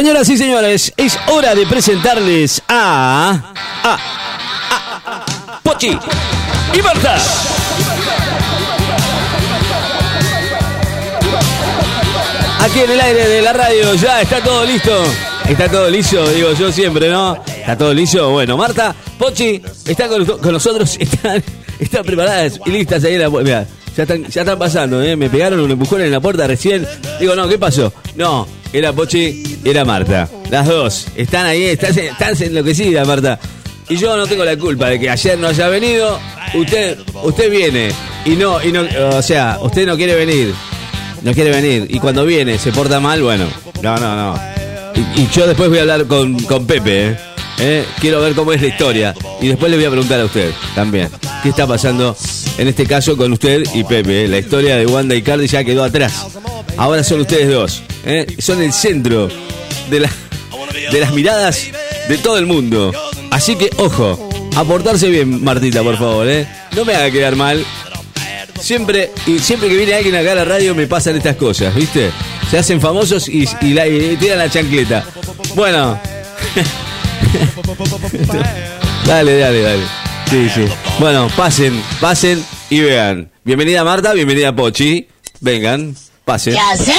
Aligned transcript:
Señoras 0.00 0.30
y 0.30 0.38
señores, 0.38 0.92
es 0.96 1.18
hora 1.26 1.54
de 1.54 1.66
presentarles 1.66 2.62
a. 2.68 3.52
a. 3.84 3.98
a. 4.64 5.60
Pochi 5.62 5.88
y 5.88 6.82
Marta. 6.82 7.18
Aquí 12.60 12.80
en 12.80 12.90
el 12.92 12.98
aire 12.98 13.28
de 13.28 13.42
la 13.42 13.52
radio 13.52 13.94
ya 13.96 14.22
está 14.22 14.40
todo 14.40 14.64
listo. 14.64 14.90
Está 15.46 15.68
todo 15.68 15.90
listo, 15.90 16.26
digo 16.30 16.54
yo 16.54 16.72
siempre, 16.72 17.10
¿no? 17.10 17.36
Está 17.46 17.76
todo 17.76 17.92
listo. 17.92 18.30
Bueno, 18.30 18.56
Marta, 18.56 18.94
Pochi, 19.18 19.60
está 19.84 20.08
con, 20.08 20.26
nosotros, 20.50 20.96
están, 20.98 21.44
están 21.78 22.04
preparadas 22.06 22.58
y 22.64 22.70
listas 22.70 23.04
ahí 23.04 23.16
en 23.16 23.20
la. 23.20 23.66
Ya 23.94 24.04
están, 24.04 24.24
ya 24.24 24.40
están 24.40 24.58
pasando, 24.58 25.02
¿eh? 25.02 25.14
Me 25.14 25.28
pegaron 25.28 25.60
un 25.60 25.70
empujón 25.70 26.00
en 26.00 26.10
la 26.10 26.20
puerta 26.20 26.46
recién. 26.46 26.88
Digo, 27.18 27.34
no, 27.36 27.46
¿qué 27.46 27.58
pasó? 27.58 27.92
No, 28.16 28.48
era 28.72 28.92
Pochi, 28.92 29.49
era 29.64 29.84
Marta. 29.84 30.28
Las 30.50 30.66
dos. 30.66 31.06
Están 31.16 31.46
ahí, 31.46 31.64
están, 31.64 31.98
están 31.98 32.34
enloquecidas, 32.42 33.06
Marta. 33.06 33.38
Y 33.88 33.96
yo 33.96 34.16
no 34.16 34.26
tengo 34.26 34.44
la 34.44 34.56
culpa 34.56 34.88
de 34.88 35.00
que 35.00 35.10
ayer 35.10 35.38
no 35.38 35.48
haya 35.48 35.68
venido. 35.68 36.18
Usted, 36.54 36.98
usted 37.22 37.50
viene 37.50 37.90
y 38.24 38.30
no, 38.30 38.62
y 38.62 38.72
no, 38.72 38.82
o 39.16 39.22
sea, 39.22 39.58
usted 39.60 39.86
no 39.86 39.96
quiere 39.96 40.14
venir. 40.14 40.54
No 41.22 41.32
quiere 41.34 41.50
venir. 41.50 41.86
Y 41.90 41.98
cuando 41.98 42.24
viene 42.24 42.58
se 42.58 42.72
porta 42.72 43.00
mal, 43.00 43.22
bueno. 43.22 43.46
No, 43.82 43.96
no, 43.96 44.16
no. 44.16 44.40
Y, 45.16 45.26
yo 45.34 45.46
después 45.46 45.68
voy 45.68 45.78
a 45.78 45.82
hablar 45.82 46.06
con, 46.06 46.38
con 46.44 46.66
Pepe, 46.66 47.08
¿eh? 47.08 47.16
¿Eh? 47.58 47.84
Quiero 48.00 48.20
ver 48.20 48.34
cómo 48.34 48.52
es 48.52 48.62
la 48.62 48.68
historia. 48.68 49.14
Y 49.40 49.48
después 49.48 49.70
le 49.70 49.76
voy 49.76 49.86
a 49.86 49.90
preguntar 49.90 50.20
a 50.20 50.24
usted 50.24 50.50
también. 50.74 51.08
¿Qué 51.42 51.50
está 51.50 51.66
pasando 51.66 52.16
en 52.58 52.68
este 52.68 52.86
caso 52.86 53.16
con 53.16 53.32
usted 53.32 53.64
y 53.74 53.84
Pepe? 53.84 54.24
¿eh? 54.24 54.28
La 54.28 54.38
historia 54.38 54.76
de 54.76 54.86
Wanda 54.86 55.14
y 55.14 55.22
Cardi 55.22 55.46
ya 55.46 55.64
quedó 55.64 55.84
atrás. 55.84 56.26
Ahora 56.76 57.04
son 57.04 57.20
ustedes 57.20 57.50
dos. 57.50 57.82
¿eh? 58.04 58.26
Son 58.38 58.62
el 58.62 58.72
centro 58.72 59.28
de, 59.90 60.08
de 60.92 61.00
las 61.00 61.12
miradas 61.12 61.68
de 62.08 62.18
todo 62.18 62.38
el 62.38 62.46
mundo. 62.46 62.92
Así 63.30 63.56
que, 63.56 63.70
ojo, 63.76 64.28
a 64.56 64.64
portarse 64.64 65.08
bien, 65.08 65.42
Martita, 65.44 65.82
por 65.82 65.98
favor. 65.98 66.28
¿eh? 66.28 66.46
No 66.76 66.84
me 66.84 66.94
haga 66.94 67.10
quedar 67.10 67.36
mal. 67.36 67.64
Siempre, 68.60 69.10
y 69.26 69.38
siempre 69.38 69.68
que 69.68 69.76
viene 69.76 69.94
alguien 69.94 70.14
acá 70.16 70.32
a 70.32 70.36
la 70.36 70.44
radio 70.44 70.74
me 70.74 70.86
pasan 70.86 71.16
estas 71.16 71.36
cosas, 71.36 71.74
¿viste? 71.74 72.10
Se 72.50 72.58
hacen 72.58 72.80
famosos 72.80 73.28
y, 73.28 73.46
la- 73.72 73.84
tiran 74.18 74.38
la 74.38 74.50
chancleta. 74.50 75.04
Bueno. 75.54 75.98
dale, 79.06 79.38
dale, 79.38 79.62
dale. 79.62 79.82
Sí, 80.28 80.48
sí. 80.54 80.64
Bueno, 80.98 81.28
pasen, 81.36 81.82
pasen 82.00 82.44
y 82.68 82.80
vean. 82.80 83.30
Bienvenida 83.44 83.82
Marta, 83.84 84.12
bienvenida 84.12 84.54
Pochi. 84.54 85.08
Vengan, 85.40 85.96
pasen. 86.24 86.54
¿Qué 86.54 86.60
hacer, 86.60 86.94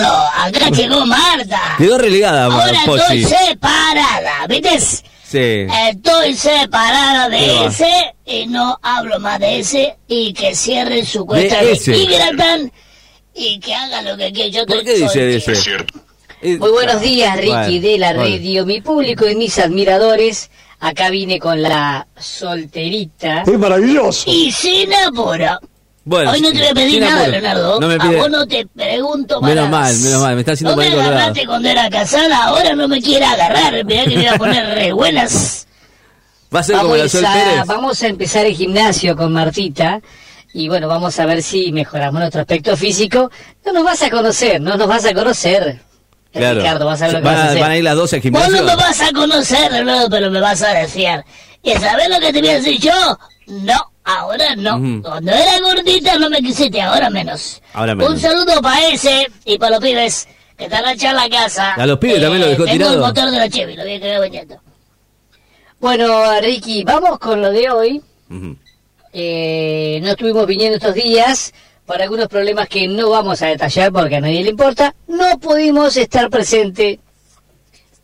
Acá 0.00 0.70
llegó 0.70 1.04
Marta. 1.06 1.74
Quedó 1.78 1.98
relegada 1.98 2.44
Ahora 2.46 2.80
Pochi. 2.86 3.22
estoy 3.22 3.24
separada, 3.24 4.46
¿viste? 4.48 4.80
Sí. 4.80 5.66
Estoy 5.88 6.34
separada 6.34 7.30
¿Qué 7.30 7.36
de 7.36 7.66
ese 7.66 8.14
y 8.26 8.46
no 8.46 8.78
hablo 8.82 9.18
más 9.20 9.40
de 9.40 9.60
ese 9.60 9.96
y 10.06 10.32
que 10.32 10.54
cierre 10.54 11.04
su 11.04 11.24
cuenta 11.24 11.62
De 11.62 11.74
de, 11.74 12.70
y 13.34 13.58
que 13.58 13.74
haga 13.74 14.02
lo 14.02 14.16
que 14.16 14.30
quiera. 14.32 14.50
Yo 14.50 14.66
¿Por 14.66 14.78
estoy 14.78 14.94
qué 14.94 15.00
dice 15.00 15.18
de 15.20 15.36
ese? 15.36 16.58
Muy 16.58 16.70
buenos 16.70 17.00
días, 17.00 17.36
Ricky 17.36 17.50
Bueno, 17.50 17.80
de 17.80 17.98
la 17.98 18.12
bueno. 18.14 18.22
radio, 18.30 18.66
mi 18.66 18.80
público 18.80 19.28
y 19.28 19.36
mis 19.36 19.58
admiradores. 19.58 20.50
Acá 20.80 21.10
vine 21.10 21.38
con 21.38 21.62
la 21.62 22.06
solterita. 22.18 23.42
¡Es 23.42 23.58
maravilloso! 23.58 24.28
Y 24.28 24.50
sin 24.50 24.92
apuro. 24.92 25.60
Bueno, 26.04 26.32
Hoy 26.32 26.40
no 26.40 26.50
te 26.50 26.58
voy 26.58 26.66
a 26.66 26.74
pedir 26.74 27.00
nada, 27.00 27.14
apuro. 27.20 27.30
Leonardo. 27.30 27.80
No 27.80 27.86
me 27.88 27.94
A 27.94 27.98
pide- 27.98 28.16
vos 28.16 28.30
no 28.30 28.46
te 28.46 28.66
pregunto 28.66 29.40
más 29.40 29.48
Menos 29.54 29.70
mal, 29.70 29.96
menos 29.98 30.20
mal, 30.20 30.34
me 30.34 30.40
está 30.40 30.52
haciendo 30.52 30.74
No 30.74 30.82
me 30.82 30.88
agarraste 30.88 31.46
cuando 31.46 31.68
era 31.68 31.88
casada, 31.90 32.44
ahora 32.44 32.74
no 32.74 32.88
me 32.88 33.00
quiere 33.00 33.24
agarrar. 33.24 33.84
Mirá 33.84 34.04
que 34.04 34.16
me 34.16 34.22
iba 34.24 34.32
a 34.32 34.38
poner 34.38 34.74
re 34.74 34.92
buenas. 34.92 35.66
Va 36.54 36.60
a 36.60 36.62
ser 36.64 36.76
como 36.78 36.96
la 36.96 36.98
Vamos 36.98 37.12
Sol 37.12 37.24
a, 37.24 37.32
Pérez. 37.32 37.66
vamos 37.66 38.02
a 38.02 38.06
empezar 38.08 38.46
el 38.46 38.54
gimnasio 38.54 39.16
con 39.16 39.32
Martita. 39.32 40.00
Y 40.54 40.68
bueno, 40.68 40.86
vamos 40.88 41.18
a 41.18 41.24
ver 41.24 41.42
si 41.42 41.72
mejoramos 41.72 42.18
nuestro 42.20 42.40
aspecto 42.42 42.76
físico. 42.76 43.30
No 43.64 43.72
nos 43.72 43.84
vas 43.84 44.02
a 44.02 44.10
conocer, 44.10 44.60
no 44.60 44.76
nos 44.76 44.86
vas 44.88 45.04
a 45.06 45.14
conocer. 45.14 45.80
Claro. 46.32 46.60
Ricardo, 46.60 46.86
vas 46.86 47.00
a 47.00 47.04
ver 47.06 47.12
lo 47.14 47.18
que 47.20 47.24
van, 47.26 47.34
vas 47.34 47.44
a 47.44 47.48
hacer. 47.50 47.60
van 47.60 47.70
a 47.70 47.76
ir 47.76 47.84
las 47.84 47.94
dos 47.96 48.12
al 48.12 48.20
Vos 48.22 48.48
no 48.50 48.62
me 48.64 48.76
vas 48.76 49.00
a 49.00 49.12
conocer, 49.12 49.70
Leonardo, 49.72 50.10
pero 50.10 50.30
me 50.30 50.40
vas 50.40 50.62
a 50.62 50.72
desear. 50.74 51.24
¿Y 51.62 51.72
sabés 51.72 52.08
lo 52.08 52.18
que 52.20 52.32
te 52.32 52.40
voy 52.40 52.48
a 52.50 52.54
decir 52.54 52.80
yo? 52.80 53.18
No, 53.46 53.91
ahora 54.04 54.56
no. 54.56 55.02
Cuando 55.02 55.32
era 55.32 55.58
gordita 55.60 56.18
no 56.18 56.30
me 56.30 56.40
quisiste, 56.40 56.80
ahora 56.80 57.10
menos. 57.10 57.62
Ahora 57.72 57.94
menos. 57.94 58.12
Un 58.12 58.20
saludo 58.20 58.60
para 58.60 58.88
ese 58.88 59.26
y 59.44 59.58
para 59.58 59.72
los 59.72 59.80
pibes 59.80 60.28
que 60.56 60.64
están 60.64 60.84
allá 60.84 61.10
en 61.10 61.16
la 61.16 61.28
casa. 61.28 61.74
A 61.74 61.86
los 61.86 61.98
pibes 61.98 62.20
también 62.20 62.42
lo 62.42 62.48
dejó 62.48 62.64
tengo 62.64 62.76
tirado. 62.76 62.94
el 62.94 63.00
motor 63.00 63.30
de 63.30 63.38
la 63.38 63.48
Chevy, 63.48 63.76
lo 63.76 63.82
voy 63.82 63.94
a 63.94 64.00
quedar 64.00 64.20
bañando. 64.20 64.60
Bueno, 65.80 66.40
Ricky, 66.40 66.84
vamos 66.84 67.18
con 67.18 67.42
lo 67.42 67.50
de 67.50 67.70
hoy. 67.70 68.02
Eh, 69.12 70.00
no 70.02 70.10
estuvimos 70.10 70.46
viniendo 70.46 70.76
estos 70.76 70.94
días 70.94 71.52
por 71.84 72.00
algunos 72.00 72.28
problemas 72.28 72.68
que 72.68 72.86
no 72.86 73.10
vamos 73.10 73.42
a 73.42 73.48
detallar 73.48 73.92
porque 73.92 74.16
a 74.16 74.20
nadie 74.20 74.44
le 74.44 74.50
importa. 74.50 74.94
No 75.08 75.38
pudimos 75.38 75.96
estar 75.96 76.30
presente 76.30 77.00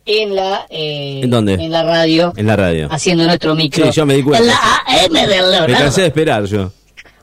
en 0.09 0.35
la 0.35 0.65
eh, 0.69 1.21
¿En 1.23 1.29
dónde? 1.29 1.53
en 1.53 1.71
la 1.71 1.83
radio 1.83 2.33
En 2.35 2.47
la 2.47 2.55
radio. 2.55 2.87
haciendo 2.91 3.25
nuestro 3.25 3.55
micro. 3.55 3.85
Sí, 3.85 3.91
yo 3.91 4.05
me 4.05 4.15
di 4.15 4.19
En 4.21 4.25
cuenta. 4.25 4.45
la 4.47 4.57
AM 5.03 5.13
de 5.13 5.19
Me 5.21 5.27
Leonardo. 5.27 5.73
cansé 5.77 6.01
de 6.01 6.07
esperar 6.07 6.43
yo. 6.45 6.71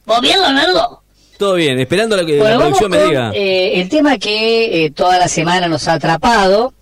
¿Vos 0.05 0.21
bien, 0.21 0.41
Leonardo? 0.41 1.03
Todo 1.39 1.55
bien, 1.55 1.79
esperando 1.81 2.17
lo 2.17 2.25
que 2.25 2.39
Bueno, 2.39 2.55
la 2.55 2.59
producción 2.61 2.91
me 2.91 3.03
diga. 3.05 3.31
eh, 3.35 3.81
el 3.81 3.89
tema 3.89 4.17
que 4.19 4.85
eh, 4.87 4.91
toda 4.91 5.19
la 5.19 5.29
semana 5.29 5.69
nos 5.69 5.87
ha 5.89 5.95
atrapado. 5.95 6.73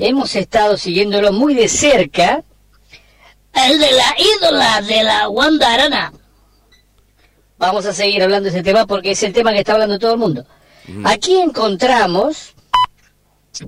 Hemos 0.00 0.34
estado 0.36 0.76
siguiéndolo 0.76 1.32
muy 1.32 1.54
de 1.54 1.68
cerca. 1.68 2.42
El 3.52 3.78
de 3.78 3.90
la 3.92 4.14
ídola 4.36 4.80
de 4.82 5.02
la 5.04 5.28
Wanda 5.28 5.74
Arana. 5.74 6.12
Vamos 7.58 7.86
a 7.86 7.92
seguir 7.92 8.22
hablando 8.22 8.44
de 8.50 8.50
ese 8.56 8.62
tema 8.64 8.86
porque 8.86 9.12
es 9.12 9.22
el 9.22 9.32
tema 9.32 9.52
que 9.52 9.58
está 9.60 9.72
hablando 9.74 9.98
todo 9.98 10.12
el 10.14 10.18
mundo. 10.18 10.44
Aquí 11.04 11.36
encontramos... 11.36 12.52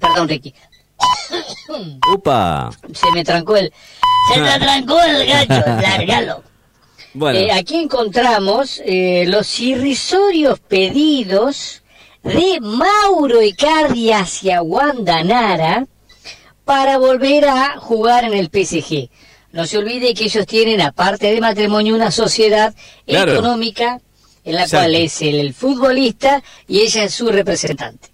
Perdón, 0.00 0.28
Ricky. 0.28 0.53
Upa. 2.12 2.70
Se 2.92 3.10
me 3.12 3.24
trancó 3.24 3.56
el... 3.56 3.72
Se 4.32 4.40
te 4.40 4.48
atrancó 4.48 5.00
el 5.02 5.26
gacho, 5.26 5.64
largalo. 5.80 6.42
Bueno, 7.14 7.38
Eh, 7.38 7.52
aquí 7.52 7.76
encontramos 7.76 8.80
eh, 8.84 9.24
los 9.26 9.58
irrisorios 9.60 10.58
pedidos 10.60 11.82
de 12.22 12.58
Mauro 12.60 13.40
Icardi 13.42 14.12
hacia 14.12 14.62
Wanda 14.62 15.22
Nara 15.22 15.86
para 16.64 16.98
volver 16.98 17.46
a 17.48 17.78
jugar 17.78 18.24
en 18.24 18.34
el 18.34 18.46
PSG. 18.52 19.08
No 19.52 19.64
se 19.66 19.78
olvide 19.78 20.12
que 20.14 20.24
ellos 20.24 20.44
tienen, 20.46 20.80
aparte 20.80 21.32
de 21.32 21.40
matrimonio, 21.40 21.94
una 21.94 22.10
sociedad 22.10 22.74
Claro. 23.06 23.32
económica 23.34 24.00
en 24.44 24.54
la 24.56 24.62
Exacto. 24.64 24.84
cual 24.84 24.94
es 24.96 25.22
el, 25.22 25.36
el 25.36 25.54
futbolista 25.54 26.42
y 26.68 26.80
ella 26.80 27.04
es 27.04 27.14
su 27.14 27.28
representante. 27.28 28.08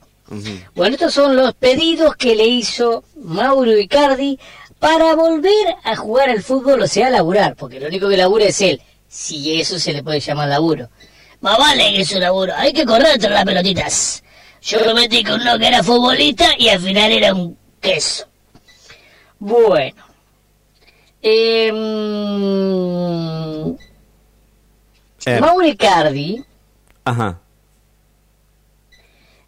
Bueno, 0.75 0.95
estos 0.95 1.15
son 1.15 1.37
los 1.37 1.55
pedidos 1.55 2.17
que 2.17 2.35
le 2.35 2.47
hizo 2.47 3.05
Mauro 3.17 3.77
Icardi 3.77 4.39
para 4.79 5.15
volver 5.15 5.77
a 5.85 5.95
jugar 5.97 6.31
al 6.31 6.43
fútbol, 6.43 6.83
o 6.83 6.87
sea, 6.87 7.07
a 7.09 7.11
laburar, 7.11 7.55
porque 7.55 7.79
lo 7.79 7.87
único 7.87 8.09
que 8.09 8.17
labura 8.17 8.47
es 8.47 8.61
él, 8.61 8.81
si 9.09 9.61
eso 9.61 9.79
se 9.79 9.93
le 9.93 10.03
puede 10.03 10.21
llamar 10.21 10.49
laburo. 10.49 10.89
Más 11.41 11.59
vale 11.59 11.93
que 11.93 12.01
es 12.03 12.13
un 12.13 12.21
laburo. 12.21 12.53
Hay 12.57 12.73
que 12.73 12.85
correr 12.87 13.19
tras 13.19 13.33
las 13.33 13.45
pelotitas. 13.45 14.23
Yo 14.63 14.79
me 14.87 14.95
metí 14.95 15.25
con 15.25 15.41
uno 15.41 15.59
que 15.59 15.67
era 15.67 15.83
futbolista 15.83 16.51
y 16.57 16.69
al 16.69 16.81
final 16.81 17.13
era 17.13 17.35
un 17.35 17.59
queso. 17.81 18.27
Bueno. 19.39 20.05
Em, 21.21 21.93
Eh, 25.25 25.39
Mauro 25.41 25.65
Icardi 25.65 26.45
Ajá. 27.05 27.42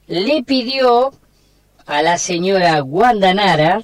Le 0.06 0.42
pidió 0.42 1.12
a 1.87 2.03
la 2.03 2.19
señora 2.19 2.82
Wanda 2.82 3.34
Nara 3.34 3.82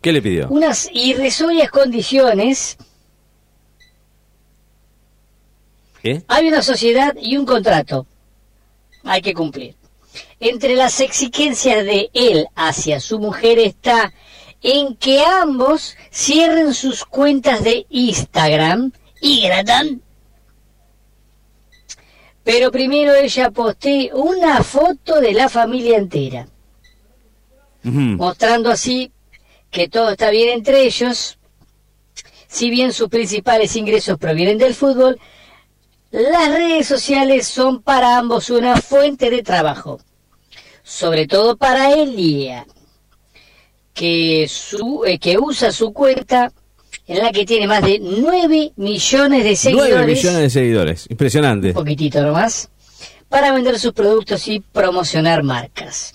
¿Qué 0.00 0.12
le 0.12 0.22
pidió? 0.22 0.48
unas 0.48 0.88
irrisorias 0.92 1.70
condiciones 1.70 2.76
¿Qué? 6.02 6.22
Hay 6.28 6.46
una 6.48 6.62
sociedad 6.62 7.16
y 7.20 7.36
un 7.36 7.44
contrato. 7.46 8.06
Hay 9.02 9.22
que 9.22 9.34
cumplir. 9.34 9.74
Entre 10.38 10.76
las 10.76 11.00
exigencias 11.00 11.84
de 11.84 12.10
él 12.12 12.46
hacia 12.54 13.00
su 13.00 13.18
mujer 13.18 13.58
está 13.58 14.12
en 14.62 14.94
que 14.96 15.24
ambos 15.24 15.96
cierren 16.12 16.74
sus 16.74 17.04
cuentas 17.04 17.64
de 17.64 17.86
Instagram, 17.88 18.92
Y 19.20 19.42
Gratán, 19.42 20.02
pero 22.46 22.70
primero 22.70 23.12
ella 23.16 23.50
postee 23.50 24.12
una 24.14 24.62
foto 24.62 25.20
de 25.20 25.32
la 25.32 25.48
familia 25.48 25.98
entera, 25.98 26.46
mostrando 27.82 28.70
así 28.70 29.10
que 29.68 29.88
todo 29.88 30.10
está 30.10 30.30
bien 30.30 30.50
entre 30.50 30.84
ellos. 30.84 31.38
Si 32.46 32.70
bien 32.70 32.92
sus 32.92 33.08
principales 33.08 33.74
ingresos 33.74 34.16
provienen 34.16 34.58
del 34.58 34.76
fútbol, 34.76 35.18
las 36.12 36.48
redes 36.50 36.86
sociales 36.86 37.48
son 37.48 37.82
para 37.82 38.16
ambos 38.16 38.48
una 38.48 38.76
fuente 38.76 39.28
de 39.28 39.42
trabajo. 39.42 39.98
sobre 40.84 41.26
todo 41.26 41.56
para 41.56 41.90
Elia, 41.94 42.64
que, 43.92 44.46
su, 44.48 45.02
eh, 45.04 45.18
que 45.18 45.36
usa 45.36 45.72
su 45.72 45.92
cuenta 45.92 46.52
en 47.06 47.18
la 47.18 47.30
que 47.32 47.44
tiene 47.46 47.66
más 47.66 47.82
de 47.82 47.98
9 48.00 48.72
millones 48.76 49.44
de 49.44 49.56
seguidores. 49.56 49.94
9 49.94 50.06
millones 50.12 50.40
de 50.40 50.50
seguidores. 50.50 51.06
Impresionante. 51.08 51.68
Un 51.68 51.74
poquitito 51.74 52.20
nomás. 52.22 52.68
Para 53.28 53.52
vender 53.52 53.78
sus 53.78 53.92
productos 53.92 54.46
y 54.48 54.60
promocionar 54.60 55.42
marcas. 55.42 56.12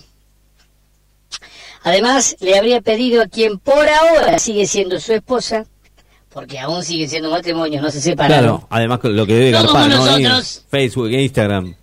Además, 1.84 2.36
le 2.40 2.56
habría 2.56 2.80
pedido 2.80 3.22
a 3.22 3.26
quien 3.26 3.58
por 3.58 3.88
ahora 3.88 4.38
sigue 4.38 4.66
siendo 4.66 5.00
su 5.00 5.12
esposa, 5.12 5.64
porque 6.32 6.58
aún 6.60 6.84
sigue 6.84 7.08
siendo 7.08 7.28
matrimonio, 7.30 7.82
no 7.82 7.90
se 7.90 8.00
separaron, 8.00 8.58
Claro, 8.60 8.66
además 8.70 9.00
lo 9.02 9.26
que 9.26 9.34
debe 9.34 9.50
No 9.50 9.58
garpar, 9.64 9.82
como 9.90 10.06
¿no? 10.06 10.18
nosotros. 10.18 10.64
Facebook, 10.70 11.10
Instagram. 11.10 11.74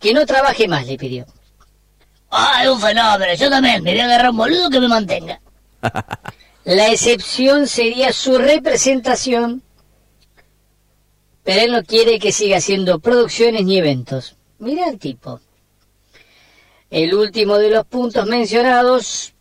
que 0.00 0.12
no 0.14 0.24
trabaje 0.24 0.66
más, 0.66 0.86
le 0.86 0.96
pidió. 0.96 1.26
Es 2.62 2.68
un 2.68 2.80
fenómeno. 2.80 3.34
Yo 3.38 3.50
también. 3.50 3.82
Me 3.82 3.92
voy 3.92 4.00
a 4.00 4.04
agarrar 4.04 4.30
un 4.30 4.36
boludo 4.36 4.70
que 4.70 4.80
me 4.80 4.88
mantenga. 4.88 5.40
La 6.68 6.92
excepción 6.92 7.66
sería 7.66 8.12
su 8.12 8.36
representación, 8.36 9.62
pero 11.42 11.62
él 11.62 11.72
no 11.72 11.82
quiere 11.82 12.18
que 12.18 12.30
siga 12.30 12.58
haciendo 12.58 12.98
producciones 12.98 13.64
ni 13.64 13.78
eventos. 13.78 14.36
Mira 14.58 14.86
el 14.86 14.98
tipo. 14.98 15.40
El 16.90 17.14
último 17.14 17.56
de 17.56 17.70
los 17.70 17.86
puntos 17.86 18.26
mencionados 18.26 19.32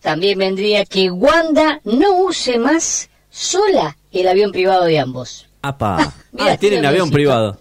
también 0.00 0.38
vendría 0.38 0.84
que 0.84 1.10
Wanda 1.10 1.80
no 1.82 2.18
use 2.18 2.56
más 2.56 3.10
sola 3.28 3.96
el 4.12 4.28
avión 4.28 4.52
privado 4.52 4.84
de 4.84 5.00
ambos. 5.00 5.48
Apa. 5.60 6.14
Mira, 6.30 6.52
ah, 6.52 6.56
tienen 6.56 6.86
avión 6.86 7.10
privado. 7.10 7.58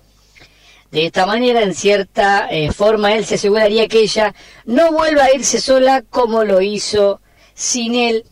De 0.91 1.07
esta 1.07 1.25
manera, 1.25 1.63
en 1.63 1.73
cierta 1.73 2.47
eh, 2.51 2.71
forma, 2.71 3.15
él 3.15 3.25
se 3.25 3.35
aseguraría 3.35 3.87
que 3.87 4.01
ella 4.01 4.35
no 4.65 4.91
vuelva 4.91 5.23
a 5.23 5.33
irse 5.33 5.59
sola 5.59 6.03
como 6.03 6.43
lo 6.43 6.61
hizo 6.61 7.21
sin 7.55 7.95
él 7.95 8.25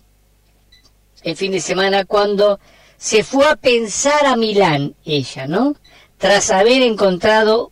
el 1.23 1.35
fin 1.35 1.51
de 1.51 1.61
semana 1.61 2.05
cuando 2.05 2.59
se 2.97 3.23
fue 3.23 3.45
a 3.45 3.55
pensar 3.55 4.25
a 4.25 4.35
Milán, 4.35 4.95
ella, 5.05 5.47
¿no? 5.47 5.75
Tras 6.17 6.51
haber 6.51 6.81
encontrado 6.81 7.71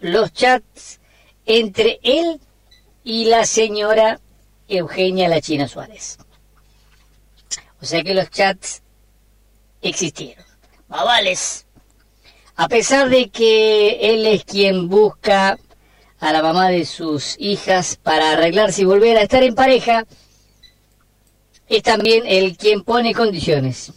los 0.00 0.32
chats 0.32 1.00
entre 1.46 2.00
él 2.02 2.40
y 3.04 3.26
la 3.26 3.46
señora 3.46 4.20
Eugenia 4.68 5.28
La 5.28 5.40
China 5.40 5.68
Suárez. 5.68 6.18
O 7.80 7.86
sea 7.86 8.02
que 8.02 8.14
los 8.14 8.30
chats 8.30 8.82
existieron. 9.82 10.44
Mavales. 10.88 11.66
A 12.56 12.68
pesar 12.68 13.08
de 13.10 13.28
que 13.28 14.14
él 14.14 14.26
es 14.26 14.44
quien 14.44 14.88
busca 14.88 15.58
a 16.18 16.32
la 16.32 16.42
mamá 16.42 16.70
de 16.70 16.86
sus 16.86 17.36
hijas 17.38 17.96
para 18.02 18.32
arreglarse 18.32 18.82
y 18.82 18.86
volver 18.86 19.18
a 19.18 19.22
estar 19.22 19.42
en 19.42 19.54
pareja, 19.54 20.06
es 21.68 21.82
también 21.82 22.24
el 22.26 22.56
quien 22.56 22.82
pone 22.82 23.14
condiciones. 23.14 23.92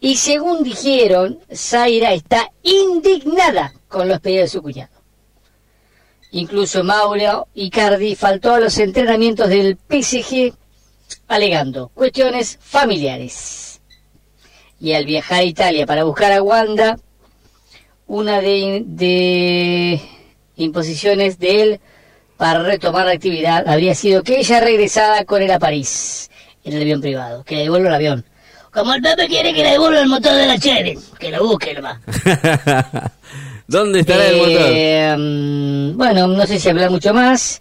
Y 0.00 0.16
según 0.16 0.62
dijeron, 0.62 1.40
Zaira 1.54 2.12
está 2.12 2.50
indignada 2.62 3.74
con 3.88 4.08
los 4.08 4.20
pedidos 4.20 4.44
de 4.44 4.58
su 4.58 4.62
cuñado. 4.62 4.92
Incluso 6.32 6.84
Mauro 6.84 7.48
Icardi 7.54 8.14
faltó 8.14 8.54
a 8.54 8.60
los 8.60 8.78
entrenamientos 8.78 9.48
del 9.48 9.76
PSG 9.76 10.54
alegando 11.28 11.88
cuestiones 11.88 12.58
familiares. 12.60 13.80
Y 14.80 14.94
al 14.94 15.04
viajar 15.04 15.40
a 15.40 15.44
Italia 15.44 15.86
para 15.86 16.04
buscar 16.04 16.32
a 16.32 16.42
Wanda, 16.42 16.98
una 18.06 18.40
de, 18.40 18.82
de 18.86 20.00
imposiciones 20.56 21.38
de 21.38 21.62
él 21.62 21.80
para 22.38 22.62
retomar 22.62 23.04
la 23.04 23.12
actividad 23.12 23.68
habría 23.68 23.94
sido 23.94 24.22
que 24.22 24.38
ella 24.38 24.60
regresara 24.60 25.24
con 25.26 25.42
él 25.42 25.50
a 25.50 25.58
París 25.58 26.29
en 26.64 26.72
el 26.72 26.82
avión 26.82 27.00
privado, 27.00 27.44
que 27.44 27.56
le 27.56 27.62
devuelva 27.62 27.88
el 27.88 27.94
avión. 27.94 28.24
Como 28.70 28.94
el 28.94 29.02
Pepe 29.02 29.26
quiere 29.26 29.52
que 29.52 29.64
le 29.64 29.70
devuelva 29.72 30.00
el 30.00 30.08
motor 30.08 30.32
de 30.32 30.46
la 30.46 30.58
Chevy. 30.58 30.96
Que 31.18 31.30
lo 31.30 31.44
busque 31.44 31.74
nomás. 31.74 31.98
¿Dónde 33.66 34.00
estará 34.00 34.26
el 34.28 34.36
motor? 34.36 35.18
Mm, 35.18 35.96
bueno, 35.98 36.26
no 36.28 36.46
sé 36.46 36.58
si 36.60 36.68
hablar 36.68 36.90
mucho 36.90 37.12
más. 37.12 37.60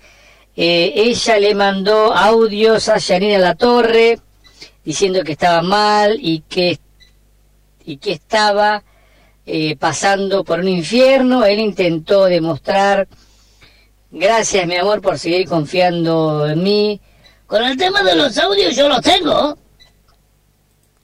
Eh, 0.56 0.94
ella 0.96 1.40
le 1.40 1.56
mandó 1.56 2.13
audios 2.13 2.90
a 2.90 2.98
Yanina 2.98 3.40
La 3.40 3.56
Torre 3.56 4.19
diciendo 4.84 5.24
que 5.24 5.31
estaba 5.31 5.62
mal 5.62 6.18
y 6.22 6.42
que, 6.42 6.80
y 7.86 7.98
que 7.98 8.12
estaba 8.12 8.84
eh, 9.45 9.75
pasando 9.78 10.44
por 10.44 10.60
un 10.60 10.68
infierno. 10.68 11.44
Él 11.45 11.60
intentó 11.60 12.25
demostrar, 12.25 13.07
gracias 14.12 14.68
mi 14.68 14.75
amor 14.75 15.02
por 15.02 15.18
seguir 15.18 15.48
confiando 15.48 16.48
en 16.48 16.62
mí. 16.62 17.02
Con 17.50 17.63
el 17.63 17.75
tema 17.75 18.04
de 18.04 18.16
los 18.16 18.38
audios 18.38 18.75
yo 18.75 18.88
los 18.88 19.01
tengo. 19.01 19.57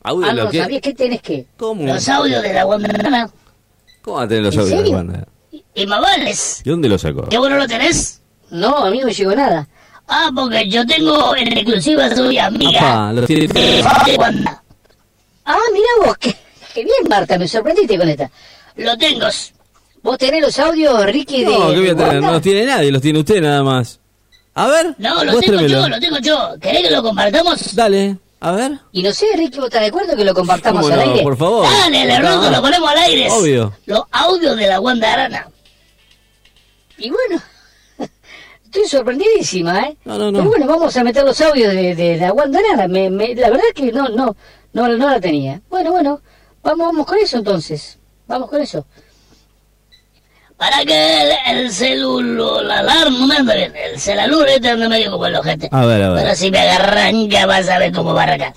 ¿Audio 0.03 0.29
Ah, 0.29 0.33
lo 0.33 0.43
no, 0.45 0.49
que? 0.51 0.59
¿sabías 0.61 0.81
qué 0.81 0.93
tenés 0.93 1.21
que? 1.21 1.47
¿Cómo? 1.57 1.83
Los 1.83 2.07
audios 2.07 2.43
de 2.43 2.53
la 2.53 2.63
guandana. 2.65 3.29
¿Cómo 4.03 4.17
va 4.17 4.23
a 4.23 4.27
tener 4.27 4.43
los 4.43 4.53
¿En 4.53 4.59
audios 4.61 4.77
de 4.77 4.83
serio? 4.83 4.95
Wanda? 4.97 5.27
Y 5.73 5.85
Mavales. 5.87 6.61
¿De 6.63 6.69
dónde 6.71 6.87
los 6.87 7.01
sacó? 7.01 7.23
¿Qué 7.23 7.37
bueno 7.39 7.57
lo 7.57 7.67
tenés? 7.67 8.21
No, 8.51 8.77
a 8.77 8.91
mí 8.91 8.99
no 8.99 9.07
llegó 9.09 9.33
nada. 9.35 9.67
Ah, 10.07 10.29
porque 10.35 10.69
yo 10.69 10.85
tengo 10.85 11.35
en 11.35 11.47
exclusiva 11.51 12.15
soy 12.15 12.37
amiga 12.37 13.11
los 13.11 13.25
tiene- 13.25 13.47
de 13.47 13.59
de. 13.61 13.83
Ah, 15.47 15.57
mira 15.73 15.87
vos, 16.05 16.17
qué, 16.19 16.35
qué 16.75 16.83
bien 16.83 16.95
Marta, 17.09 17.39
me 17.39 17.47
sorprendiste 17.47 17.97
con 17.97 18.07
esta. 18.07 18.29
Lo 18.75 18.95
tengo. 18.97 19.25
¿Vos 20.03 20.17
tenés 20.19 20.41
los 20.43 20.59
audios, 20.59 21.03
Ricky, 21.07 21.43
de, 21.43 21.51
No, 21.57 21.69
¿qué 21.71 21.79
voy 21.79 21.89
a 21.89 21.95
tener? 21.95 22.21
No 22.21 22.31
los 22.33 22.41
tiene 22.43 22.65
nadie, 22.65 22.91
los 22.91 23.01
tiene 23.01 23.17
usted 23.19 23.41
nada 23.41 23.63
más. 23.63 23.99
A 24.57 24.67
ver, 24.67 24.95
No, 24.97 25.23
lo 25.23 25.39
tengo 25.39 25.61
yo, 25.61 25.89
lo 25.89 25.99
tengo 25.99 26.17
yo. 26.19 26.55
¿Querés 26.61 26.83
que 26.83 26.91
lo 26.91 27.03
compartamos? 27.03 27.75
Dale, 27.75 28.17
a 28.39 28.51
ver. 28.53 28.79
Y 28.93 29.03
no 29.03 29.11
sé, 29.11 29.25
Ricky, 29.35 29.57
¿vos 29.57 29.65
estás 29.67 29.81
de 29.81 29.87
acuerdo 29.87 30.15
que 30.15 30.23
lo 30.23 30.33
compartamos 30.33 30.81
¿Cómo 30.83 30.93
al 30.93 31.05
no? 31.05 31.11
aire? 31.11 31.23
Por 31.23 31.35
favor. 31.37 31.67
Dale, 31.69 32.05
le 32.05 32.19
lo 32.19 32.61
ponemos 32.61 32.89
al 32.89 32.97
aire. 32.99 33.29
Obvio. 33.31 33.73
Los 33.85 34.03
audios 34.11 34.55
de 34.55 34.67
la 34.67 34.79
Wanda 34.79 35.11
Arana. 35.11 35.49
Y 36.97 37.09
bueno, 37.09 37.41
estoy 38.63 38.87
sorprendidísima, 38.87 39.81
¿eh? 39.81 39.97
No, 40.05 40.17
no, 40.17 40.31
no. 40.31 40.37
Pero 40.39 40.49
bueno, 40.49 40.67
vamos 40.67 40.95
a 40.95 41.03
meter 41.03 41.25
los 41.25 41.39
audios 41.41 41.73
de, 41.73 41.93
de 41.93 42.15
la 42.17 42.31
Guandanara. 42.31 42.87
Me, 42.87 43.09
me, 43.09 43.35
la 43.35 43.49
verdad 43.49 43.65
que 43.75 43.91
no, 43.91 44.07
no, 44.07 44.37
no, 44.71 44.87
no 44.87 45.09
la 45.09 45.19
tenía. 45.19 45.61
Bueno, 45.69 45.91
bueno, 45.91 46.21
vamos, 46.63 46.87
vamos 46.87 47.05
con 47.05 47.17
eso 47.17 47.37
entonces. 47.37 47.99
Vamos 48.25 48.49
con 48.49 48.61
eso. 48.61 48.85
Para 50.57 50.85
que 50.85 51.21
el, 51.51 51.57
el 51.57 51.71
celular, 51.71 52.63
la 52.63 52.79
alarma, 52.79 53.19
no 53.19 53.27
me 53.27 53.35
anda 53.35 53.55
bien. 53.55 53.73
El 53.75 53.99
celular 53.99 54.47
este 54.49 54.69
anda 54.69 54.87
medio 54.87 55.11
como 55.11 55.25
el 55.25 55.35
ojete. 55.35 55.67
A 55.71 55.85
ver, 55.85 56.01
a 56.01 56.09
ver. 56.11 56.23
Pero 56.23 56.35
si 56.35 56.49
me 56.49 56.59
agarranca 56.59 57.45
vas 57.45 57.67
a 57.69 57.77
ver 57.79 57.91
cómo 57.91 58.13
va 58.13 58.21
a 58.21 58.23
arrancar. 58.23 58.53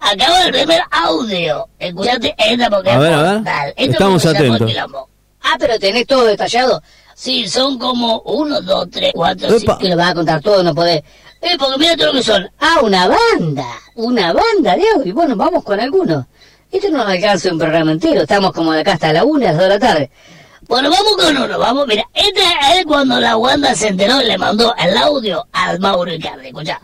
Acaba 0.00 0.42
el 0.44 0.52
primer 0.52 0.80
audio. 0.90 1.68
Escuchate 1.78 2.34
esta 2.38 2.70
porque 2.70 2.90
A 2.90 2.94
es 2.94 3.00
ver, 3.00 3.12
a 3.14 3.22
ver. 3.22 3.34
mortal. 3.36 3.74
Estamos 3.76 4.26
atentos. 4.26 4.72
Ah, 5.42 5.56
pero 5.58 5.78
tenés 5.78 6.06
todo 6.06 6.24
detallado. 6.24 6.82
Sí, 7.14 7.46
son 7.46 7.78
como 7.78 8.20
uno, 8.24 8.60
dos, 8.62 8.88
tres, 8.90 9.12
cuatro, 9.14 9.48
Epa. 9.48 9.58
cinco. 9.58 9.78
Que 9.78 9.88
lo 9.88 9.96
vas 9.96 10.10
a 10.10 10.14
contar 10.14 10.40
todo, 10.40 10.62
no 10.62 10.74
podés. 10.74 11.02
Eh, 11.42 11.56
porque 11.58 11.78
mira 11.78 11.94
todo 11.96 12.06
lo 12.08 12.12
que 12.14 12.22
son. 12.22 12.50
Ah, 12.58 12.78
una 12.82 13.06
banda. 13.06 13.66
Una 13.96 14.32
banda 14.32 14.76
de 14.76 14.84
audio. 14.96 15.14
Bueno, 15.14 15.36
vamos 15.36 15.62
con 15.62 15.78
algunos. 15.78 16.24
Esto 16.72 16.88
no 16.90 16.98
nos 16.98 17.08
alcanza 17.08 17.52
un 17.52 17.58
programa 17.58 17.92
entero. 17.92 18.22
Estamos 18.22 18.52
como 18.52 18.72
de 18.72 18.80
acá 18.80 18.94
hasta 18.94 19.12
la 19.12 19.24
una, 19.24 19.46
las 19.46 19.54
dos 19.56 19.62
de 19.62 19.68
la 19.68 19.78
tarde. 19.78 20.10
Bueno, 20.68 20.90
vamos 20.90 21.16
con 21.16 21.36
uno, 21.36 21.58
vamos, 21.58 21.86
mira, 21.86 22.04
este 22.14 22.42
es 22.72 22.84
cuando 22.86 23.20
la 23.20 23.36
Wanda 23.36 23.74
se 23.74 23.88
enteró 23.88 24.20
y 24.20 24.24
le 24.24 24.38
mandó 24.38 24.74
el 24.76 24.96
audio 24.96 25.46
al 25.52 25.78
Mauro 25.78 26.12
Icardi, 26.12 26.48
escucha. 26.48 26.80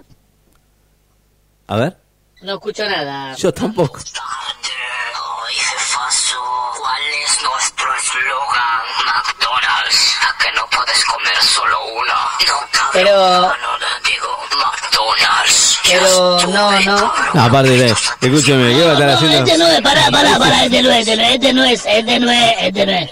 A 1.68 1.76
ver. 1.76 1.96
No 2.42 2.54
escucho 2.54 2.88
nada. 2.88 3.34
Yo 3.37 3.52
tampoco. 3.52 3.99
Hoy 3.99 5.54
jefazo, 5.54 6.38
¿cuál 6.78 7.02
es 7.25 7.42
nuestro 7.42 7.87
eslogan? 7.96 8.82
McDonald's, 9.06 10.16
a 10.22 10.38
que 10.42 10.52
no 10.52 10.66
puedes 10.70 11.04
comer 11.04 11.37
solo 11.42 11.76
uno. 11.94 12.14
No, 12.46 12.54
cabrón, 12.72 12.90
Pero- 12.92 13.16
no, 13.16 13.40
no, 13.40 13.78
no, 13.78 13.87
digo 14.04 14.28
McDonald's. 14.58 15.78
Pero 15.84 16.38
no, 16.49 16.80
no. 16.80 17.12
No, 17.34 17.42
aparte 17.42 17.70
de, 17.70 17.87
escúcheme, 18.20 18.75
¿qué 18.75 18.84
va 18.84 18.90
a 18.90 18.92
estar 18.94 19.08
No, 19.08 19.14
haciendo? 19.16 19.38
este 19.38 19.58
no 19.58 19.66
es, 19.68 19.80
pará, 19.80 20.10
pará, 20.10 20.38
pará, 20.38 20.64
este 20.64 20.82
no 20.82 20.90
es, 20.90 21.08
este 21.08 21.16
no 21.16 21.25
es, 21.25 21.30
este 21.32 21.52
no 21.54 21.64
es, 21.64 21.84
este 21.87 22.20
no 22.20 22.30
es, 22.30 22.54
este 22.60 22.87
no 22.87 22.92
es. 22.92 23.10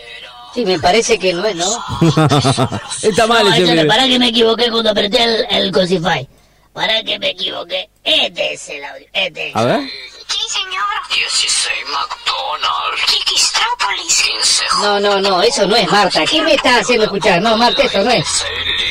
Sí, 0.54 0.64
me 0.64 0.78
parece 0.78 1.18
que 1.18 1.32
no 1.32 1.44
es, 1.44 1.54
¿no? 1.56 1.66
Está 3.02 3.26
mal 3.26 3.44
No, 3.48 3.54
ese 3.54 3.84
pará 3.84 4.06
que 4.06 4.18
me 4.18 4.28
equivoqué 4.28 4.70
cuando 4.70 4.90
apreté 4.90 5.22
el, 5.22 5.46
el 5.50 5.72
Cosify. 5.72 6.26
Pará 6.72 7.02
que 7.02 7.18
me 7.18 7.30
equivoqué, 7.30 7.88
este 8.04 8.54
es 8.54 8.68
el 8.68 8.84
audio, 8.84 9.06
este 9.12 9.48
es. 9.50 9.56
A 9.56 9.64
ver. 9.64 9.80
Sí, 10.28 10.38
señor. 10.48 10.84
16 11.14 11.68
McDonald's. 11.90 13.06
Chiquistrópolis. 13.06 14.22
15 14.22 14.64
No, 14.82 15.00
no, 15.00 15.20
no, 15.20 15.42
eso 15.42 15.66
no 15.66 15.74
es 15.74 15.90
Marta. 15.90 16.24
¿Qué 16.26 16.42
me 16.42 16.54
estás 16.54 16.82
haciendo 16.82 17.04
escuchar? 17.04 17.40
No, 17.40 17.56
Marta, 17.56 17.82
eso 17.82 18.02
no 18.02 18.10
es. 18.10 18.26
6 18.26 18.50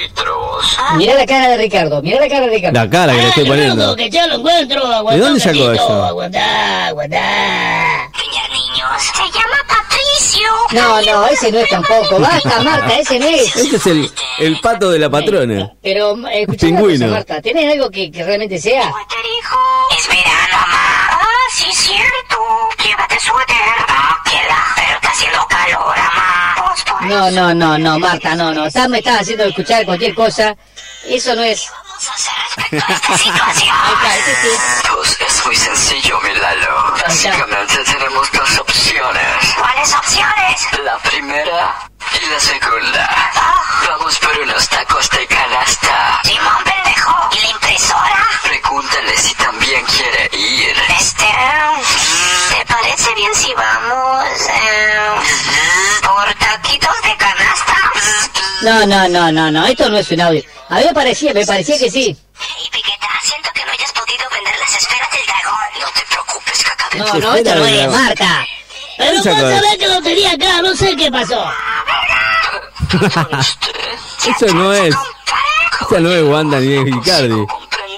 litros. 0.09 0.77
Mira 0.95 1.13
la 1.13 1.25
cara 1.25 1.47
de 1.49 1.57
Ricardo, 1.57 2.01
mira 2.01 2.19
la 2.19 2.27
cara 2.27 2.41
de 2.47 2.49
Ricardo. 2.55 2.79
La 2.79 2.89
cara 2.89 3.13
que 3.13 3.17
le 3.17 3.23
Pará, 3.23 3.29
estoy 3.29 3.45
poniendo. 3.45 3.83
loco, 3.85 3.95
que 3.95 4.09
ya 4.09 4.27
lo 4.27 4.35
encuentro, 4.35 4.85
aguantá 4.87 5.23
dónde 5.23 5.33
un 5.35 5.39
sacó 5.39 5.67
ratito, 5.67 5.73
eso? 5.73 6.03
Aguantá, 6.05 6.85
aguantá. 6.87 8.09
Niños. 8.51 9.01
Se 9.15 9.23
llama. 9.37 9.66
No, 10.71 11.01
no, 11.01 11.27
ese 11.27 11.51
no 11.51 11.59
es 11.59 11.69
tampoco. 11.69 12.19
Basta, 12.19 12.61
Marta, 12.61 12.99
ese 12.99 13.19
no 13.19 13.25
es. 13.27 13.55
Este 13.55 13.75
es 13.77 13.85
el, 13.87 14.11
el 14.39 14.59
pato 14.59 14.91
de 14.91 14.99
la 14.99 15.09
patrona. 15.09 15.71
Pero, 15.81 16.15
eh, 16.27 16.41
escuchame 16.41 16.71
una 16.73 16.79
Pingüino. 16.81 17.05
cosa, 17.05 17.15
Marta, 17.17 17.41
¿tenés 17.41 17.71
algo 17.71 17.89
que, 17.89 18.11
que 18.11 18.23
realmente 18.23 18.59
sea? 18.59 18.91
Es 19.97 20.07
verano, 20.07 20.57
mamá. 20.59 21.09
Ah, 21.11 21.47
sí, 21.53 21.65
cierto. 21.71 22.37
Llévate 22.83 23.19
suéter. 23.19 23.55
Queda. 24.25 24.65
Pero 24.75 24.95
está 24.95 25.09
haciendo 25.09 25.47
calor, 25.47 25.95
mamá. 25.97 26.75
No, 27.01 27.31
no, 27.31 27.53
no, 27.53 27.77
no, 27.77 27.99
Marta, 27.99 28.35
no, 28.35 28.53
no. 28.53 28.65
Estás, 28.65 28.89
me 28.89 28.99
estás 28.99 29.21
haciendo 29.21 29.45
escuchar 29.45 29.85
cualquier 29.85 30.13
cosa. 30.13 30.55
Eso 31.07 31.33
no 31.35 31.43
es. 31.43 31.65
Vamos 31.71 32.09
a 32.09 32.13
hacer 32.13 32.33
respecto 32.57 32.85
a 32.91 32.95
esta 32.95 33.17
situación. 33.17 33.75
Ahí 33.81 33.93
está, 33.93 34.17
ese 34.17 34.35
sí. 34.41 34.57
Pues 34.93 35.17
es 35.27 35.45
muy 35.45 35.55
sencillo, 35.55 36.19
mi 36.21 36.33
Lalo. 36.33 36.93
Básicamente 37.05 37.75
tenemos 37.85 38.31
dos 38.31 38.59
opciones. 38.59 38.76
¿Cuáles 38.89 39.93
opciones? 39.93 40.67
La 40.85 40.97
primera 40.99 41.75
y 42.21 42.25
la 42.27 42.39
segunda. 42.39 43.31
Vamos 43.85 44.17
por 44.19 44.39
unos 44.39 44.69
tacos 44.69 45.09
de 45.09 45.27
canasta. 45.27 46.21
Simón 46.23 46.63
pendejo. 46.63 47.29
¿Y 47.33 47.39
la 47.41 47.49
impresora? 47.49 48.29
Pregúntale 48.43 49.17
si 49.17 49.35
también 49.35 49.85
quiere 49.87 50.29
ir. 50.37 50.75
Este, 50.97 51.25
¿te 52.49 52.65
parece 52.65 53.13
bien 53.15 53.35
si 53.35 53.53
vamos 53.55 54.25
eh, 54.53 54.95
por 56.03 56.33
taquitos 56.35 57.01
de 57.03 57.17
canasta? 57.17 57.75
No, 58.61 58.85
no, 58.85 59.09
no, 59.09 59.31
no, 59.33 59.51
no, 59.51 59.65
esto 59.65 59.89
no 59.89 59.97
es 59.97 60.09
un 60.11 60.21
audio. 60.21 60.43
A 60.69 60.75
mí 60.75 60.85
me 60.85 60.93
parecía, 60.93 61.33
me 61.33 61.45
parecía 61.45 61.77
que 61.77 61.91
sí. 61.91 62.15
Hey, 62.39 62.69
Piqueta, 62.71 63.07
siento 63.21 63.49
que 63.53 63.65
no 63.65 63.71
hayas 63.73 63.91
podido 63.91 64.29
vender 64.29 64.57
las 64.57 64.75
esferas 64.75 65.11
del 65.11 65.25
dragón. 65.25 65.81
No 65.81 65.87
te 65.91 66.05
preocupes, 66.05 66.63
caca 66.63 66.89
de 66.89 66.99
No, 66.99 67.13
no, 67.15 67.35
esto 67.35 67.55
no 67.55 67.65
es. 67.65 67.87
Marta. 67.89 68.45
Pero 68.97 69.17
vos 69.17 69.25
Esa 69.25 69.35
cosa. 69.35 69.55
sabés 69.55 69.77
que 69.77 69.87
lo 69.87 70.01
tenía 70.01 70.31
acá, 70.31 70.61
no 70.61 70.75
sé 70.75 70.95
qué 70.95 71.11
pasó. 71.11 71.51
Eso 74.27 74.53
no 74.53 74.73
es. 74.73 74.95
Esa 75.81 75.99
no 75.99 76.11
es 76.11 76.23
Wanda 76.23 76.59
ni 76.59 76.73
es 76.73 76.87
Icardi. 76.87 77.45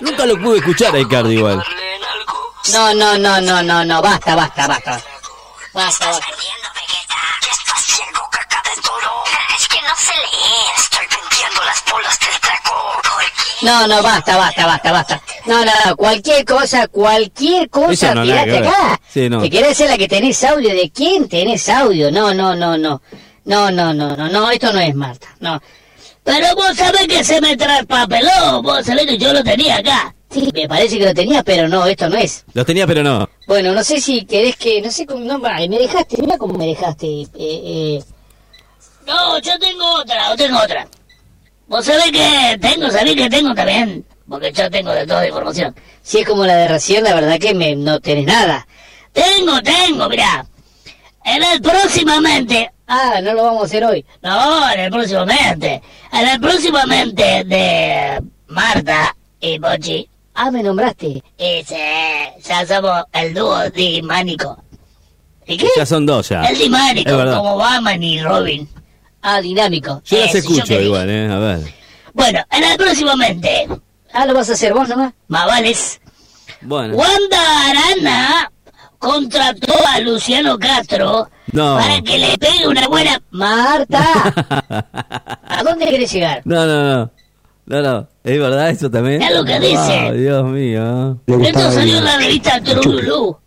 Nunca 0.02 0.26
lo 0.26 0.38
pude 0.40 0.58
escuchar 0.60 0.96
a 0.96 1.00
Icardi 1.00 1.36
igual. 1.38 1.64
No, 2.74 2.94
no, 2.94 3.18
no, 3.18 3.42
no, 3.42 3.64
no, 3.64 3.84
no, 3.86 4.02
basta, 4.02 4.36
basta, 4.36 4.68
basta. 4.68 5.02
Basta, 5.74 6.08
basta. 6.08 6.28
Es 9.58 9.68
que 9.68 9.82
no 9.82 9.96
se 9.96 10.14
lee. 10.14 10.70
Estoy 10.78 11.06
vendiendo 11.10 11.64
las 11.64 11.84
bolas 11.92 12.20
del 12.20 12.40
dragón. 12.42 13.09
No, 13.62 13.88
no, 13.88 14.02
basta, 14.02 14.38
basta, 14.38 14.66
basta, 14.66 14.92
basta. 14.92 15.22
No, 15.46 15.66
no, 15.66 15.72
no, 15.86 15.96
cualquier 15.96 16.46
cosa, 16.46 16.88
cualquier 16.88 17.70
cosa, 17.70 18.16
no, 18.16 18.24
tirate 18.24 18.58
acá. 18.60 19.00
Sí, 19.10 19.30
no. 19.30 19.42
Te 19.42 19.50
querés 19.50 19.78
ser 19.78 19.90
la 19.90 19.98
que 19.98 20.08
tenés 20.08 20.44
audio, 20.44 20.70
¿de 20.70 20.90
quién 20.92 21.28
tenés 21.28 21.68
audio? 21.70 22.12
No, 22.12 22.34
no, 22.34 22.56
no, 22.56 22.78
no. 22.78 23.02
No, 23.46 23.72
no, 23.72 23.94
no, 23.94 24.16
no, 24.16 24.30
no, 24.30 24.52
esto 24.52 24.72
no 24.72 24.80
es 24.80 24.94
Marta, 24.96 25.28
no. 25.40 25.62
Pero 26.24 26.56
vos 26.56 26.76
sabés 26.76 27.08
que 27.08 27.24
se 27.24 27.42
me 27.42 27.58
traspapeló, 27.58 28.62
vos 28.62 28.86
sabés 28.86 29.08
que 29.08 29.18
yo 29.18 29.34
lo 29.34 29.44
tenía 29.44 29.78
acá. 29.78 30.14
Sí, 30.30 30.48
me 30.54 30.68
parece 30.68 31.00
que 31.00 31.06
lo 31.06 31.14
tenía, 31.14 31.42
pero 31.42 31.68
no, 31.68 31.86
esto 31.86 32.08
no 32.08 32.18
es. 32.18 32.46
Los 32.54 32.66
tenía, 32.66 32.86
pero 32.86 33.02
no. 33.02 33.28
Bueno, 33.48 33.74
no 33.74 33.84
sé 33.84 34.00
si 34.00 34.26
querés 34.26 34.56
que, 34.56 34.82
no 34.82 34.92
sé 34.92 35.08
cómo, 35.08 35.22
no, 35.22 35.40
me 35.40 35.68
dejaste, 35.68 36.22
mira 36.22 36.38
cómo 36.38 36.54
me 36.54 36.68
dejaste, 36.68 37.08
eh, 37.08 37.28
eh. 37.34 38.04
No, 39.08 39.40
yo 39.40 39.58
tengo 39.58 39.96
otra, 39.96 40.30
yo 40.30 40.36
tengo 40.36 40.60
otra. 40.60 40.88
Vos 41.70 41.86
sabés 41.86 42.12
que 42.12 42.58
tengo, 42.60 42.90
sabés 42.90 43.16
que 43.16 43.30
tengo 43.30 43.54
también, 43.54 44.04
porque 44.28 44.52
yo 44.52 44.70
tengo 44.70 44.92
de 44.92 45.06
toda 45.08 45.26
información. 45.28 45.76
Si 46.02 46.18
es 46.20 46.26
como 46.28 46.46
la 46.46 46.56
de 46.56 46.68
recién, 46.68 47.04
la 47.04 47.14
verdad 47.16 47.38
que 47.40 47.54
me, 47.54 47.76
no 47.76 48.00
tenés 48.00 48.26
nada. 48.26 48.68
Tengo, 49.14 49.62
tengo, 49.62 50.10
mirá. 50.10 50.46
En 51.24 51.44
el 51.44 51.62
próximamente, 51.62 52.72
Ah, 52.92 53.20
no 53.22 53.34
lo 53.36 53.44
vamos 53.44 53.62
a 53.62 53.66
hacer 53.66 53.86
hoy. 53.86 54.04
no, 54.24 54.72
en 54.72 54.80
el 54.80 54.90
próximamente, 54.92 55.80
en 56.12 56.28
el 56.28 56.40
próximamente 56.42 57.44
de 57.46 58.20
Marta 58.48 59.16
y 59.40 59.60
Pochi, 59.60 60.10
Ah, 60.34 60.50
me 60.50 60.64
nombraste. 60.64 61.22
y 61.38 61.64
ya 61.64 62.66
somos 62.66 63.04
el 63.14 63.34
dúo 63.36 63.70
dimánico. 63.70 64.58
¿Y 65.46 65.58
qué? 65.58 65.68
Ya 65.78 65.86
son 65.86 66.06
dos 66.08 66.30
ya. 66.30 66.44
El 66.46 66.58
dimánico, 66.58 67.12
como 67.12 67.58
Batman 67.58 68.02
y 68.02 68.22
Robin. 68.22 68.68
Ah, 69.22 69.42
dinámico. 69.42 70.02
Yo 70.06 70.18
las 70.18 70.30
Eso, 70.30 70.38
escucho 70.40 70.80
igual, 70.80 71.10
eh. 71.10 71.28
A 71.32 71.40
ver. 71.40 71.60
Bueno, 72.14 72.40
en 72.52 72.64
el 72.64 72.78
próximamente, 72.78 73.68
Ah, 74.14 74.26
lo 74.26 74.34
vas 74.34 74.50
a 74.50 74.54
hacer 74.54 74.74
vos 74.74 74.88
nomás. 74.90 75.14
más 75.28 75.46
vales, 75.46 76.02
Bueno. 76.62 76.96
Wanda 76.96 77.70
Arana 77.70 78.52
contrató 78.98 79.74
a 79.88 80.00
Luciano 80.00 80.58
Castro 80.60 81.30
No. 81.54 81.78
para 81.78 82.02
que 82.02 82.18
le 82.18 82.38
pegue 82.38 82.68
una 82.68 82.88
buena... 82.88 83.22
Marta, 83.32 84.04
¿a 85.48 85.64
dónde 85.64 85.86
querés 85.88 86.12
llegar? 86.12 86.42
No, 86.46 86.66
no, 86.66 86.84
no. 86.84 87.12
No, 87.68 87.82
no. 87.84 88.08
¿Es 88.24 88.40
verdad 88.40 88.70
eso 88.72 88.90
también? 88.90 89.22
Es 89.22 89.32
lo 89.36 89.46
que 89.46 89.60
dice. 89.60 89.78
Ay, 89.78 90.18
Dios 90.22 90.44
mío. 90.46 91.20
Esto 91.28 91.72
salió 91.72 91.98
en 92.00 92.04
la 92.06 92.18
revista 92.18 92.60
Trululú. 92.62 93.38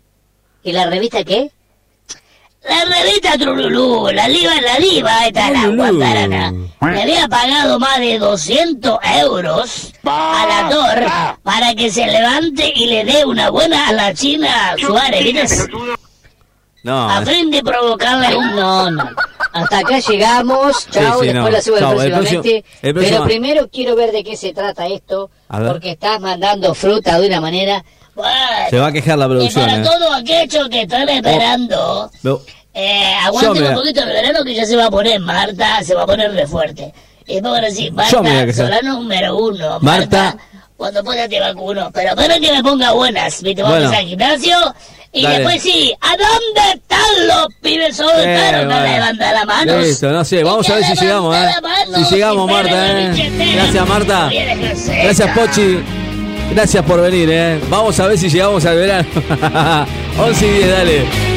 ¿Y 0.63 0.71
la 0.71 0.85
revista 0.89 1.23
qué? 1.25 1.51
La 2.67 2.85
revista 2.85 3.37
Trululú, 3.37 4.09
la 4.13 4.27
diva, 4.27 4.53
la 4.61 4.75
diva, 4.77 5.27
esta 5.27 5.49
la 5.51 5.67
le 5.67 7.01
había 7.01 7.27
pagado 7.27 7.77
más 7.79 7.99
de 7.99 8.17
200 8.19 8.99
euros 9.21 9.93
al 10.03 10.51
actor 10.51 11.05
para 11.43 11.75
que 11.75 11.91
se 11.91 12.05
levante 12.07 12.71
y 12.73 12.85
le 12.87 13.03
dé 13.03 13.25
una 13.25 13.49
buena 13.49 13.89
a 13.89 13.93
la 13.93 14.13
China 14.13 14.75
Suárez, 14.79 15.23
¿viste? 15.23 15.71
No. 16.83 17.09
A 17.09 17.21
fin 17.25 17.49
de 17.51 17.63
provocarle 17.63 18.35
un... 18.35 18.55
No, 18.55 18.91
no. 18.91 19.09
Hasta 19.53 19.79
acá 19.79 19.99
llegamos. 19.99 20.87
Chao, 20.89 21.21
Sí, 21.21 21.27
sí, 21.27 21.33
después 21.33 21.33
no. 21.33 21.49
la 21.49 21.61
subo 21.61 21.77
Chao, 21.79 21.91
el 22.01 22.11
próximamente. 22.11 22.63
próximo- 22.63 22.79
el 22.81 22.93
próximo- 22.93 23.17
Pero 23.19 23.25
primero 23.25 23.69
quiero 23.71 23.95
ver 23.95 24.11
de 24.11 24.23
qué 24.23 24.35
se 24.35 24.51
trata 24.53 24.87
esto. 24.87 25.29
Porque 25.47 25.91
estás 25.91 26.19
mandando 26.19 26.73
fruta 26.73 27.19
de 27.19 27.27
una 27.27 27.39
manera. 27.39 27.83
Bueno, 28.15 28.31
Se 28.69 28.77
va 28.79 28.87
a 28.87 28.91
quejar 28.91 29.17
la 29.17 29.25
y 29.25 29.29
producción, 29.29 29.65
para 29.65 29.77
eh. 29.77 29.83
todos 29.83 30.15
aquellos 30.15 30.69
que 30.69 30.81
están 30.81 31.09
esperando, 31.09 32.11
No. 32.21 32.41
eh, 32.73 33.13
aguanten 33.23 33.65
un 33.67 33.73
poquito 33.75 34.01
el 34.01 34.07
verano 34.09 34.43
que 34.43 34.53
ya 34.55 34.65
se 34.65 34.75
va 34.75 34.85
a 34.85 34.91
poner 34.91 35.19
Marta, 35.19 35.83
se 35.83 35.95
va 35.95 36.03
a 36.03 36.05
poner 36.05 36.31
re 36.31 36.45
fuerte. 36.47 36.93
Y 37.25 37.35
después 37.35 37.53
van 37.53 37.63
a 37.63 37.67
decir, 37.67 37.91
Marta, 37.93 38.21
quejar. 38.45 38.53
sola 38.53 38.81
número 38.83 39.35
uno. 39.37 39.79
Marta. 39.79 40.23
Marta, 40.35 40.37
cuando 40.77 41.03
pueda 41.03 41.27
te 41.29 41.39
vacuno. 41.39 41.89
Pero 41.93 42.09
espero 42.09 42.35
que 42.41 42.51
me 42.51 42.61
ponga 42.63 42.91
buenas, 42.91 43.41
¿viste? 43.41 43.63
Vamos 43.63 43.79
Bueno. 43.79 43.97
al 43.97 44.05
gimnasio. 44.05 44.57
Y 45.15 45.23
Dale. 45.23 45.35
después 45.39 45.61
sí, 45.61 45.93
¿a 46.01 46.09
dónde 46.09 46.73
están 46.73 47.27
los 47.27 47.47
pibes 47.61 47.95
solteros? 47.95 48.63
Eh, 48.63 48.65
no 48.65 48.79
levantan 48.81 49.33
la 49.33 49.45
mano. 49.45 49.77
Listo, 49.79 50.09
no 50.11 50.25
sé, 50.25 50.43
vamos 50.43 50.67
a 50.69 50.75
ver 50.75 50.83
si 50.85 50.95
llegamos, 50.95 51.35
eh. 51.37 51.49
Si 51.95 52.15
llegamos, 52.15 52.49
Marta, 52.51 52.99
eh. 52.99 53.31
Gracias, 53.55 53.87
Marta. 53.87 54.29
Gracias, 54.31 55.29
Pochi. 55.37 56.02
Gracias 56.51 56.85
por 56.85 57.01
venir, 57.01 57.29
eh. 57.31 57.59
Vamos 57.69 57.99
a 57.99 58.07
ver 58.07 58.17
si 58.17 58.29
llegamos 58.29 58.65
al 58.65 58.75
verano. 58.77 59.07
11 60.19 60.45
y 60.45 60.49
10, 60.49 60.69
dale. 60.69 61.32